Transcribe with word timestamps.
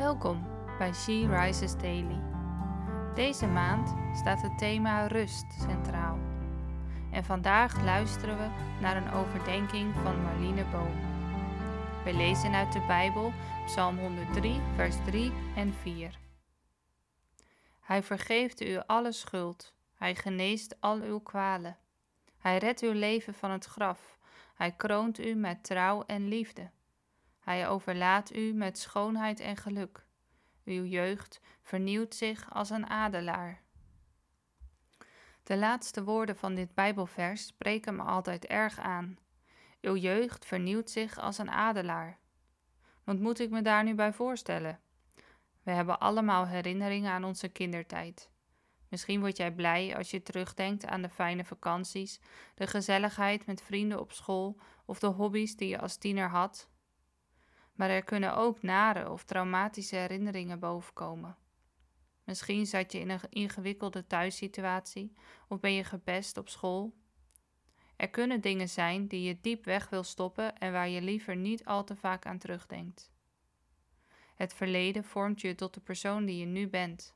Welkom 0.00 0.46
bij 0.78 0.92
She 0.92 1.26
Rises 1.30 1.76
Daily. 1.76 2.20
Deze 3.14 3.46
maand 3.46 3.94
staat 4.18 4.42
het 4.42 4.58
thema 4.58 5.06
rust 5.06 5.44
centraal. 5.58 6.18
En 7.12 7.24
vandaag 7.24 7.82
luisteren 7.84 8.38
we 8.38 8.48
naar 8.80 8.96
een 8.96 9.12
overdenking 9.12 9.94
van 9.94 10.22
Marlene 10.22 10.64
Boom. 10.64 10.94
We 12.04 12.12
lezen 12.12 12.52
uit 12.52 12.72
de 12.72 12.84
Bijbel 12.86 13.32
Psalm 13.64 13.98
103, 13.98 14.60
vers 14.74 14.96
3 15.04 15.32
en 15.56 15.74
4. 15.74 16.18
Hij 17.80 18.02
vergeeft 18.02 18.60
u 18.60 18.80
alle 18.86 19.12
schuld, 19.12 19.74
hij 19.94 20.14
geneest 20.14 20.76
al 20.80 21.00
uw 21.00 21.18
kwalen. 21.18 21.76
Hij 22.38 22.58
redt 22.58 22.80
uw 22.80 22.92
leven 22.92 23.34
van 23.34 23.50
het 23.50 23.64
graf, 23.64 24.18
hij 24.54 24.72
kroont 24.72 25.18
u 25.18 25.34
met 25.34 25.64
trouw 25.64 26.02
en 26.06 26.28
liefde. 26.28 26.70
Hij 27.40 27.68
overlaat 27.68 28.34
u 28.34 28.52
met 28.52 28.78
schoonheid 28.78 29.40
en 29.40 29.56
geluk. 29.56 30.06
Uw 30.64 30.84
jeugd 30.84 31.40
vernieuwt 31.62 32.14
zich 32.14 32.52
als 32.52 32.70
een 32.70 32.86
adelaar. 32.86 33.62
De 35.42 35.56
laatste 35.56 36.04
woorden 36.04 36.36
van 36.36 36.54
dit 36.54 36.74
Bijbelvers 36.74 37.46
spreken 37.46 37.96
me 37.96 38.02
altijd 38.02 38.46
erg 38.46 38.78
aan. 38.78 39.18
Uw 39.80 39.96
jeugd 39.96 40.46
vernieuwt 40.46 40.90
zich 40.90 41.18
als 41.18 41.38
een 41.38 41.50
adelaar. 41.50 42.18
Wat 43.04 43.18
moet 43.18 43.38
ik 43.38 43.50
me 43.50 43.62
daar 43.62 43.84
nu 43.84 43.94
bij 43.94 44.12
voorstellen? 44.12 44.80
We 45.62 45.70
hebben 45.70 46.00
allemaal 46.00 46.46
herinneringen 46.46 47.12
aan 47.12 47.24
onze 47.24 47.48
kindertijd. 47.48 48.30
Misschien 48.88 49.20
word 49.20 49.36
jij 49.36 49.52
blij 49.52 49.96
als 49.96 50.10
je 50.10 50.22
terugdenkt 50.22 50.86
aan 50.86 51.02
de 51.02 51.08
fijne 51.08 51.44
vakanties, 51.44 52.20
de 52.54 52.66
gezelligheid 52.66 53.46
met 53.46 53.62
vrienden 53.62 54.00
op 54.00 54.12
school 54.12 54.60
of 54.84 54.98
de 54.98 55.06
hobby's 55.06 55.56
die 55.56 55.68
je 55.68 55.80
als 55.80 55.96
tiener 55.96 56.28
had 56.28 56.68
maar 57.80 57.90
er 57.90 58.04
kunnen 58.04 58.36
ook 58.36 58.62
nare 58.62 59.10
of 59.10 59.24
traumatische 59.24 59.96
herinneringen 59.96 60.58
bovenkomen. 60.58 61.36
Misschien 62.24 62.66
zat 62.66 62.92
je 62.92 62.98
in 62.98 63.10
een 63.10 63.20
ingewikkelde 63.28 64.06
thuissituatie 64.06 65.12
of 65.48 65.60
ben 65.60 65.72
je 65.72 65.84
gepest 65.84 66.36
op 66.36 66.48
school. 66.48 66.94
Er 67.96 68.10
kunnen 68.10 68.40
dingen 68.40 68.68
zijn 68.68 69.06
die 69.06 69.22
je 69.22 69.40
diep 69.40 69.64
weg 69.64 69.88
wil 69.88 70.02
stoppen 70.02 70.58
en 70.58 70.72
waar 70.72 70.88
je 70.88 71.02
liever 71.02 71.36
niet 71.36 71.64
al 71.64 71.84
te 71.84 71.96
vaak 71.96 72.26
aan 72.26 72.38
terugdenkt. 72.38 73.12
Het 74.34 74.54
verleden 74.54 75.04
vormt 75.04 75.40
je 75.40 75.54
tot 75.54 75.74
de 75.74 75.80
persoon 75.80 76.24
die 76.24 76.38
je 76.38 76.46
nu 76.46 76.68
bent. 76.68 77.14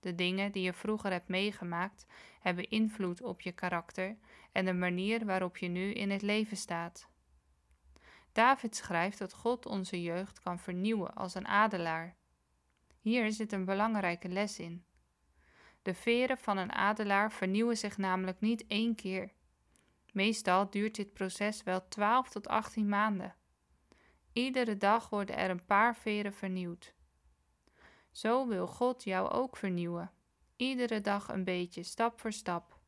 De 0.00 0.14
dingen 0.14 0.52
die 0.52 0.62
je 0.62 0.72
vroeger 0.72 1.10
hebt 1.10 1.28
meegemaakt 1.28 2.06
hebben 2.40 2.70
invloed 2.70 3.22
op 3.22 3.40
je 3.40 3.52
karakter 3.52 4.16
en 4.52 4.64
de 4.64 4.74
manier 4.74 5.24
waarop 5.24 5.56
je 5.56 5.68
nu 5.68 5.92
in 5.92 6.10
het 6.10 6.22
leven 6.22 6.56
staat. 6.56 7.08
David 8.38 8.76
schrijft 8.76 9.18
dat 9.18 9.32
God 9.32 9.66
onze 9.66 10.02
jeugd 10.02 10.40
kan 10.40 10.58
vernieuwen 10.58 11.14
als 11.14 11.34
een 11.34 11.46
adelaar. 11.46 12.16
Hier 13.00 13.32
zit 13.32 13.52
een 13.52 13.64
belangrijke 13.64 14.28
les 14.28 14.58
in. 14.58 14.84
De 15.82 15.94
veren 15.94 16.38
van 16.38 16.56
een 16.56 16.72
adelaar 16.72 17.32
vernieuwen 17.32 17.76
zich 17.76 17.96
namelijk 17.96 18.40
niet 18.40 18.66
één 18.66 18.94
keer. 18.94 19.32
Meestal 20.12 20.70
duurt 20.70 20.94
dit 20.94 21.12
proces 21.12 21.62
wel 21.62 21.88
12 21.88 22.28
tot 22.28 22.48
18 22.48 22.88
maanden. 22.88 23.34
Iedere 24.32 24.76
dag 24.76 25.08
worden 25.08 25.36
er 25.36 25.50
een 25.50 25.64
paar 25.64 25.96
veren 25.96 26.32
vernieuwd. 26.32 26.94
Zo 28.10 28.46
wil 28.46 28.66
God 28.66 29.04
jou 29.04 29.30
ook 29.30 29.56
vernieuwen. 29.56 30.10
Iedere 30.56 31.00
dag 31.00 31.28
een 31.28 31.44
beetje, 31.44 31.82
stap 31.82 32.20
voor 32.20 32.32
stap. 32.32 32.78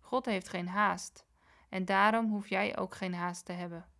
God 0.00 0.24
heeft 0.26 0.48
geen 0.48 0.68
haast 0.68 1.26
en 1.68 1.84
daarom 1.84 2.30
hoef 2.30 2.48
jij 2.48 2.78
ook 2.78 2.94
geen 2.94 3.14
haast 3.14 3.44
te 3.44 3.52
hebben. 3.52 3.96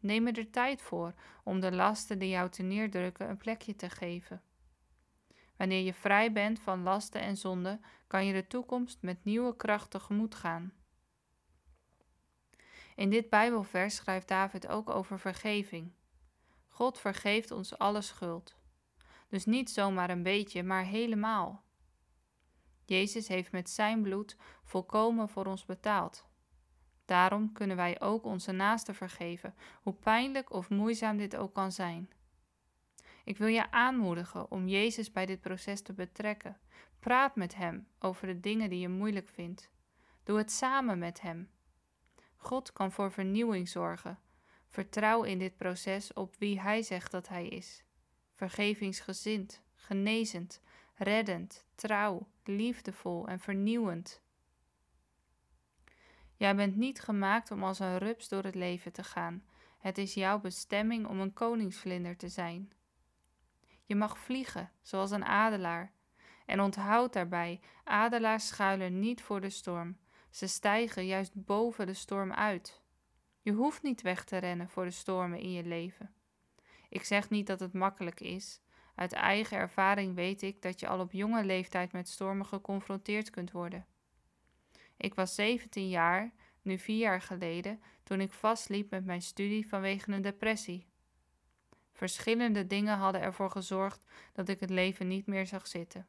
Neem 0.00 0.26
er 0.26 0.50
tijd 0.50 0.82
voor 0.82 1.14
om 1.44 1.60
de 1.60 1.72
lasten 1.72 2.18
die 2.18 2.28
jou 2.28 2.50
te 2.50 2.62
neerdrukken 2.62 3.28
een 3.28 3.36
plekje 3.36 3.76
te 3.76 3.90
geven. 3.90 4.42
Wanneer 5.56 5.84
je 5.84 5.94
vrij 5.94 6.32
bent 6.32 6.60
van 6.60 6.82
lasten 6.82 7.20
en 7.20 7.36
zonden, 7.36 7.80
kan 8.06 8.26
je 8.26 8.32
de 8.32 8.46
toekomst 8.46 9.02
met 9.02 9.24
nieuwe 9.24 9.56
kracht 9.56 9.90
tegemoet 9.90 10.34
gaan. 10.34 10.72
In 12.94 13.10
dit 13.10 13.28
Bijbelvers 13.28 13.94
schrijft 13.94 14.28
David 14.28 14.66
ook 14.66 14.90
over 14.90 15.18
vergeving. 15.18 15.92
God 16.68 16.98
vergeeft 16.98 17.50
ons 17.50 17.78
alle 17.78 18.02
schuld. 18.02 18.56
Dus 19.28 19.44
niet 19.44 19.70
zomaar 19.70 20.10
een 20.10 20.22
beetje, 20.22 20.62
maar 20.62 20.84
helemaal. 20.84 21.64
Jezus 22.84 23.28
heeft 23.28 23.52
met 23.52 23.70
zijn 23.70 24.02
bloed 24.02 24.36
volkomen 24.64 25.28
voor 25.28 25.46
ons 25.46 25.64
betaald. 25.64 26.27
Daarom 27.08 27.52
kunnen 27.52 27.76
wij 27.76 28.00
ook 28.00 28.24
onze 28.24 28.52
naasten 28.52 28.94
vergeven, 28.94 29.54
hoe 29.82 29.92
pijnlijk 29.92 30.52
of 30.52 30.70
moeizaam 30.70 31.16
dit 31.16 31.36
ook 31.36 31.54
kan 31.54 31.72
zijn. 31.72 32.10
Ik 33.24 33.38
wil 33.38 33.46
je 33.46 33.70
aanmoedigen 33.70 34.50
om 34.50 34.68
Jezus 34.68 35.12
bij 35.12 35.26
dit 35.26 35.40
proces 35.40 35.82
te 35.82 35.92
betrekken. 35.92 36.58
Praat 36.98 37.36
met 37.36 37.54
Hem 37.54 37.88
over 37.98 38.26
de 38.26 38.40
dingen 38.40 38.70
die 38.70 38.80
je 38.80 38.88
moeilijk 38.88 39.28
vindt. 39.28 39.70
Doe 40.24 40.38
het 40.38 40.52
samen 40.52 40.98
met 40.98 41.20
Hem. 41.20 41.50
God 42.36 42.72
kan 42.72 42.92
voor 42.92 43.12
vernieuwing 43.12 43.68
zorgen. 43.68 44.18
Vertrouw 44.66 45.22
in 45.22 45.38
dit 45.38 45.56
proces 45.56 46.12
op 46.12 46.34
wie 46.38 46.60
Hij 46.60 46.82
zegt 46.82 47.10
dat 47.10 47.28
Hij 47.28 47.48
is. 47.48 47.84
Vergevingsgezind, 48.34 49.62
genezend, 49.74 50.60
reddend, 50.94 51.64
trouw, 51.74 52.28
liefdevol 52.44 53.28
en 53.28 53.40
vernieuwend. 53.40 54.22
Jij 56.38 56.56
bent 56.56 56.76
niet 56.76 57.00
gemaakt 57.00 57.50
om 57.50 57.64
als 57.64 57.78
een 57.78 57.98
rups 57.98 58.28
door 58.28 58.42
het 58.42 58.54
leven 58.54 58.92
te 58.92 59.04
gaan. 59.04 59.42
Het 59.78 59.98
is 59.98 60.14
jouw 60.14 60.40
bestemming 60.40 61.06
om 61.06 61.20
een 61.20 61.32
koningsvlinder 61.32 62.16
te 62.16 62.28
zijn. 62.28 62.72
Je 63.84 63.94
mag 63.94 64.18
vliegen, 64.18 64.70
zoals 64.82 65.10
een 65.10 65.24
adelaar. 65.24 65.92
En 66.46 66.60
onthoud 66.60 67.12
daarbij: 67.12 67.60
adelaars 67.84 68.46
schuilen 68.46 68.98
niet 68.98 69.22
voor 69.22 69.40
de 69.40 69.50
storm. 69.50 69.98
Ze 70.30 70.46
stijgen 70.46 71.06
juist 71.06 71.32
boven 71.34 71.86
de 71.86 71.94
storm 71.94 72.32
uit. 72.32 72.82
Je 73.40 73.52
hoeft 73.52 73.82
niet 73.82 74.02
weg 74.02 74.24
te 74.24 74.36
rennen 74.36 74.68
voor 74.68 74.84
de 74.84 74.90
stormen 74.90 75.38
in 75.38 75.52
je 75.52 75.62
leven. 75.64 76.14
Ik 76.88 77.04
zeg 77.04 77.30
niet 77.30 77.46
dat 77.46 77.60
het 77.60 77.72
makkelijk 77.72 78.20
is. 78.20 78.60
Uit 78.94 79.12
eigen 79.12 79.56
ervaring 79.56 80.14
weet 80.14 80.42
ik 80.42 80.62
dat 80.62 80.80
je 80.80 80.88
al 80.88 81.00
op 81.00 81.12
jonge 81.12 81.44
leeftijd 81.44 81.92
met 81.92 82.08
stormen 82.08 82.46
geconfronteerd 82.46 83.30
kunt 83.30 83.52
worden. 83.52 83.86
Ik 84.98 85.14
was 85.14 85.34
17 85.34 85.88
jaar, 85.88 86.32
nu 86.62 86.78
vier 86.78 86.98
jaar 86.98 87.22
geleden, 87.22 87.80
toen 88.02 88.20
ik 88.20 88.32
vastliep 88.32 88.90
met 88.90 89.04
mijn 89.04 89.22
studie 89.22 89.68
vanwege 89.68 90.12
een 90.12 90.22
depressie. 90.22 90.86
Verschillende 91.92 92.66
dingen 92.66 92.96
hadden 92.96 93.20
ervoor 93.20 93.50
gezorgd 93.50 94.04
dat 94.32 94.48
ik 94.48 94.60
het 94.60 94.70
leven 94.70 95.08
niet 95.08 95.26
meer 95.26 95.46
zag 95.46 95.66
zitten. 95.66 96.06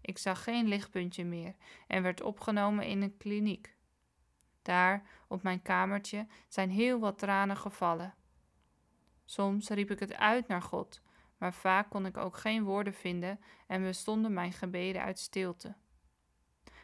Ik 0.00 0.18
zag 0.18 0.42
geen 0.42 0.68
lichtpuntje 0.68 1.24
meer 1.24 1.54
en 1.86 2.02
werd 2.02 2.22
opgenomen 2.22 2.86
in 2.86 3.02
een 3.02 3.16
kliniek. 3.16 3.76
Daar, 4.62 5.02
op 5.28 5.42
mijn 5.42 5.62
kamertje, 5.62 6.26
zijn 6.48 6.70
heel 6.70 6.98
wat 6.98 7.18
tranen 7.18 7.56
gevallen. 7.56 8.14
Soms 9.24 9.68
riep 9.68 9.90
ik 9.90 9.98
het 9.98 10.14
uit 10.14 10.48
naar 10.48 10.62
God, 10.62 11.02
maar 11.36 11.54
vaak 11.54 11.90
kon 11.90 12.06
ik 12.06 12.16
ook 12.16 12.36
geen 12.36 12.64
woorden 12.64 12.94
vinden 12.94 13.40
en 13.66 13.82
bestonden 13.82 14.32
mijn 14.32 14.52
gebeden 14.52 15.02
uit 15.02 15.18
stilte. 15.18 15.74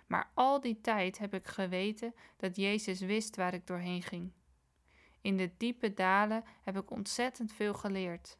Maar 0.06 0.30
al 0.34 0.60
die 0.60 0.80
tijd 0.80 1.18
heb 1.18 1.34
ik 1.34 1.46
geweten 1.46 2.14
dat 2.36 2.56
Jezus 2.56 3.00
wist 3.00 3.36
waar 3.36 3.54
ik 3.54 3.66
doorheen 3.66 4.02
ging. 4.02 4.32
In 5.20 5.36
de 5.36 5.50
diepe 5.56 5.94
dalen 5.94 6.44
heb 6.62 6.76
ik 6.76 6.90
ontzettend 6.90 7.52
veel 7.52 7.74
geleerd. 7.74 8.38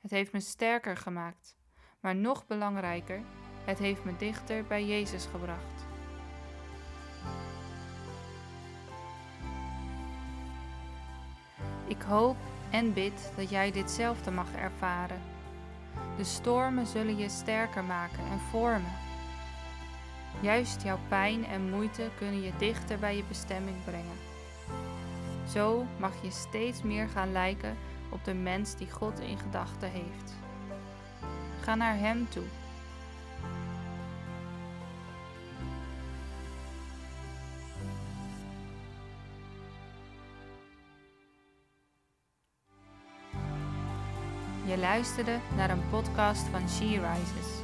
Het 0.00 0.10
heeft 0.10 0.32
me 0.32 0.40
sterker 0.40 0.96
gemaakt, 0.96 1.56
maar 2.00 2.16
nog 2.16 2.46
belangrijker, 2.46 3.22
het 3.64 3.78
heeft 3.78 4.04
me 4.04 4.16
dichter 4.16 4.64
bij 4.64 4.84
Jezus 4.84 5.26
gebracht. 5.26 5.84
Ik 11.86 12.02
hoop 12.02 12.36
en 12.70 12.92
bid 12.92 13.32
dat 13.36 13.50
jij 13.50 13.70
ditzelfde 13.70 14.30
mag 14.30 14.54
ervaren. 14.54 15.20
De 16.16 16.24
stormen 16.24 16.86
zullen 16.86 17.16
je 17.16 17.28
sterker 17.28 17.84
maken 17.84 18.24
en 18.30 18.38
vormen 18.38 18.92
Juist 20.40 20.82
jouw 20.82 20.98
pijn 21.08 21.46
en 21.46 21.70
moeite 21.70 22.10
kunnen 22.18 22.42
je 22.42 22.52
dichter 22.58 22.98
bij 22.98 23.16
je 23.16 23.24
bestemming 23.28 23.76
brengen. 23.84 24.18
Zo 25.48 25.86
mag 25.98 26.12
je 26.22 26.30
steeds 26.30 26.82
meer 26.82 27.08
gaan 27.08 27.32
lijken 27.32 27.76
op 28.10 28.24
de 28.24 28.34
mens 28.34 28.76
die 28.76 28.90
God 28.90 29.20
in 29.20 29.38
gedachten 29.38 29.90
heeft. 29.90 30.34
Ga 31.60 31.74
naar 31.74 31.98
Hem 31.98 32.28
toe. 32.28 32.44
Je 44.66 44.78
luisterde 44.78 45.38
naar 45.56 45.70
een 45.70 45.88
podcast 45.90 46.42
van 46.42 46.68
She 46.68 46.84
Rises. 46.84 47.63